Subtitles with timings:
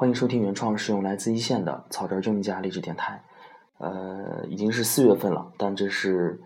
[0.00, 3.20] 欢迎收听原创是用来自一线的草根政家励志电台。
[3.78, 6.40] 呃，已经是四月份了，但这是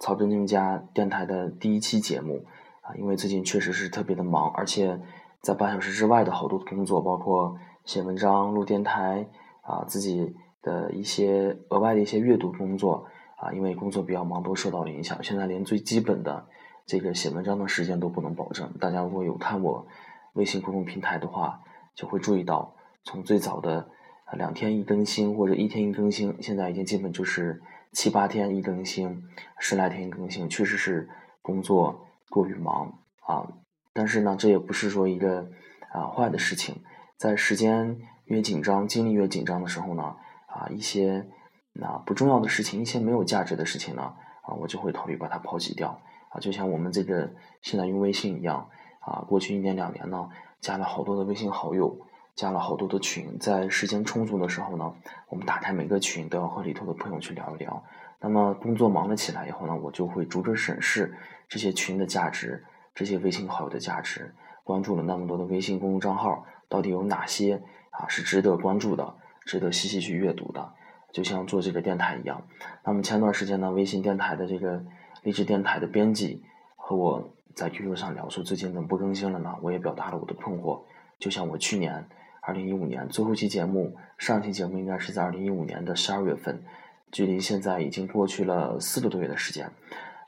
[0.00, 2.44] 草根政家电台的第一期节目
[2.80, 5.00] 啊，因为最近确实是特别的忙，而且
[5.40, 9.28] 在半小时之外的好多工作，包括写文章、录电台
[9.60, 15.22] 啊，自己的一些额外的一些阅读工作啊，因为工作比较忙，都受到了影响。
[15.22, 16.44] 现在连最基本的
[16.84, 18.68] 这个写文章的时间都不能保证。
[18.80, 19.86] 大家如果有看我
[20.32, 21.60] 微信公众平台的话，
[21.94, 22.72] 就会注意到。
[23.06, 23.88] 从最早的
[24.32, 29.22] 两天一更新或者一天一更新，现在已经基本就是七八天一更新，
[29.60, 31.08] 十来天一更新，确实是
[31.40, 33.46] 工作过于忙啊。
[33.92, 35.48] 但是呢，这也不是说一个
[35.92, 36.82] 啊坏的事情。
[37.16, 40.16] 在时间越紧张、精力越紧张的时候呢，
[40.48, 41.28] 啊一些
[41.72, 44.02] 那不重要的事情、一些没有价值的事情呢，
[44.42, 46.00] 啊我就会考虑把它抛弃掉
[46.30, 46.40] 啊。
[46.40, 47.30] 就像我们这个
[47.62, 50.28] 现在用微信一样啊，过去一年两年呢，
[50.60, 51.96] 加了好多的微信好友。
[52.36, 54.94] 加了好多的群，在时间充足的时候呢，
[55.30, 57.82] 我们打开每个群都要和里头的朋友去聊一聊。
[58.20, 61.14] 那么工作忙了起来以后呢，我就会逐个审视
[61.48, 62.62] 这些群的价值，
[62.94, 64.34] 这些微信好友的价值，
[64.64, 69.14] 关注了那么多的微信公众账号，到底有哪些啊是值得关注的，
[69.46, 70.74] 值得细细去阅读的？
[71.12, 72.46] 就像做这个电台一样。
[72.84, 74.84] 那么前段时间呢，微信电台的这个
[75.22, 76.42] 励志电台的编辑
[76.74, 79.56] 和我在 QQ 上聊，说最近怎么不更新了呢？
[79.62, 80.82] 我也表达了我的困惑。
[81.18, 82.06] 就像我去年。
[82.46, 86.62] 二零一五年最后一期节目，上期节目应该是在二零一五年的十二月份，
[87.10, 89.66] 距离现在已经过去了四个多月的时间，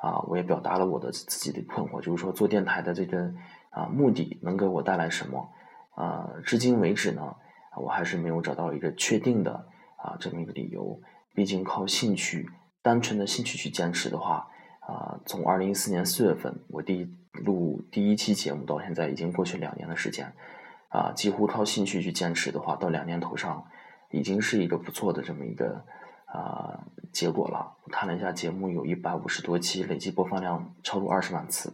[0.00, 3.30] 啊，我也表达了我的自己的困惑，就是说做电台的这个
[3.68, 5.46] 啊目的能给我带来什么？
[5.94, 7.36] 啊，至今为止呢，
[7.76, 9.52] 我还是没有找到一个确定的
[9.98, 10.98] 啊这么一个理由。
[11.34, 12.48] 毕竟靠兴趣，
[12.80, 14.48] 单纯的兴趣去坚持的话，
[14.80, 17.06] 啊，从二零一四年四月份我第一
[17.44, 20.32] 录第一期节目到现在，已经过去两年的时间。
[20.88, 23.64] 啊，几乎靠兴趣去坚持的话，到两年头上，
[24.10, 25.84] 已经是一个不错的这么一个
[26.26, 26.80] 啊
[27.12, 27.74] 结果了。
[27.84, 31.72] 我看了一下节目，有一百五十多期，累计播放量超过二十万次。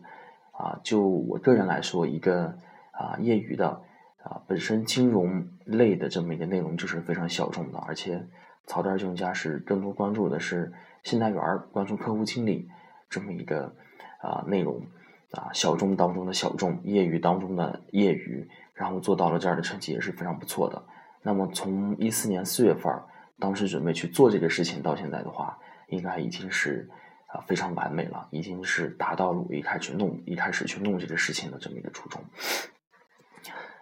[0.52, 2.56] 啊，就我个人来说，一个
[2.92, 3.82] 啊业余的
[4.22, 8.26] 啊本身金融类的这么一个内容就是非常小众的，而且
[8.66, 12.68] 草根金家是更多关注的是信贷员关注客户经理
[13.08, 13.74] 这么一个
[14.20, 14.82] 啊内容
[15.32, 18.48] 啊小众当中的小众，业余当中的业余。
[18.74, 20.82] 然后做到了这样的成绩也是非常不错的。
[21.22, 22.90] 那么从一四年四月份
[23.38, 25.56] 当时准备去做这个事情到现在的话，
[25.88, 26.88] 应该已经是
[27.28, 32.20] 啊非常完美了，已经是达到了我一开始弄一开始去弄这个事情的这么一个初衷。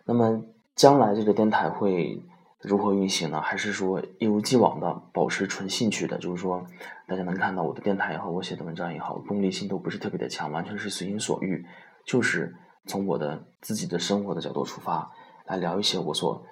[0.04, 0.42] 那么
[0.74, 2.20] 将来这个电台会
[2.60, 3.41] 如何运行呢？
[3.41, 6.19] 还是说一如既往的保持纯兴趣的？
[6.19, 6.66] 就是说
[7.06, 11.65] 大家能看到我的电台也好，我写的文章也好，功利性都不是特别的强，完全是随心所欲，
[12.04, 12.54] 就是。
[12.87, 15.12] 从我的自己的生活的角度出发，
[15.44, 16.43] 来聊一些我所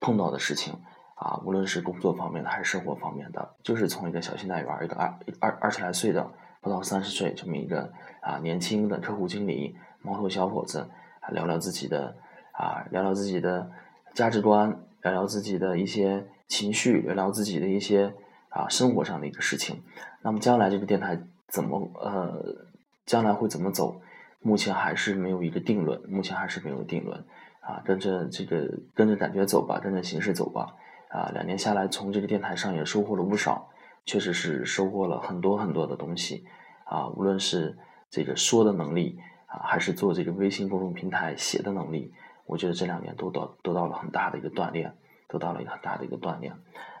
[0.00, 0.72] 碰到的事情
[1.14, 6.32] 啊，无论是工作方面的还是生活方面的，就是从一个小信贷员，一个二二二十来岁的
[6.62, 7.92] 不到三十岁这么一个
[8.22, 10.88] 啊年轻的客户经理，毛头小伙子，
[11.30, 12.16] 聊聊自己的
[12.52, 13.70] 啊，聊聊自己的
[14.14, 18.14] 价值观，聊聊自己的一些情绪，聊聊自己的一些
[18.48, 19.82] 啊生活上的一个事情。
[20.22, 22.66] 那么将来这个电台怎么呃，
[23.04, 24.00] 将来会怎么走？
[24.40, 27.22] 目前还是没有一个定论，目前还是没有定论，
[27.60, 30.74] 啊，跟着这个跟着感觉走吧，跟着形势走吧，
[31.10, 33.68] 啊，两年下来，从这个电台上也收获了不少，
[34.06, 36.44] 确实是收获了很多很多的东西，
[36.84, 37.76] 啊，无论是
[38.08, 42.12] 这个说的能力，啊，还是做这个微信公众平台写的能力，
[42.46, 44.96] 我觉得这两年都得得到了很大的一个锻炼，
[45.28, 46.54] 得到了一个很大的一个锻炼，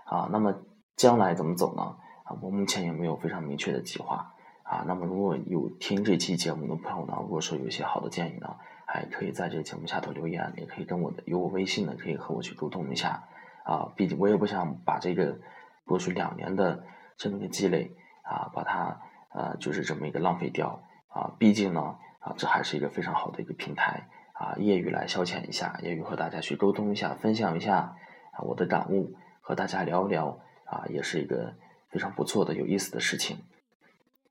[0.04, 0.54] 啊，那么
[0.96, 1.96] 将来怎么走呢？
[2.24, 4.30] 啊，我目前也没有非常明确的计划。
[4.62, 8.56] 啊，那么如果有听这期节目的朋友呢，如果说有一些好的建议呢，
[8.86, 13.24] 还可以在这个节目下头留言，也可以跟我的有我微信的，可以和我去沟通一下。
[13.64, 15.38] 啊，毕竟我也不想把这个
[15.84, 16.82] 过去两年的
[17.18, 19.02] 这么一个积累啊，把它
[19.34, 21.34] 呃就是这么一个浪费掉啊。
[21.38, 27.96] 毕竟呢啊，这还是一个非常好的一个平台啊，业余来消遣一下，业余和大家去沟通一下，分享一下
[28.32, 31.54] 啊我的感悟，和大家聊一聊啊，也是一个
[31.88, 33.38] 非常不错的有意思的事情。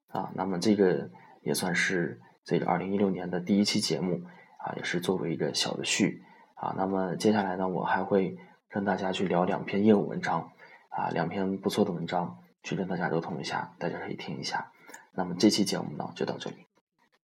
[0.10, 1.10] 啊，那么这个
[1.42, 4.22] 也算是这个二零一六年的第一期节目
[4.58, 6.22] 啊，也是作为一个小的序
[6.56, 6.76] 啊。
[6.78, 8.38] 那么接下来呢，我还会
[8.70, 10.52] 跟大家去聊两篇业务文章
[10.90, 14.72] 啊，两篇不错的文章，去跟大家沟通一下，大家可以听一下。
[15.14, 16.68] 那么这期节目呢，就到这里。